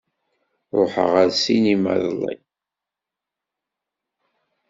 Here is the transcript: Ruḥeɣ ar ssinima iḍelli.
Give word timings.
Ruḥeɣ 0.77 1.11
ar 1.21 1.29
ssinima 1.35 1.93
iḍelli. 1.97 2.35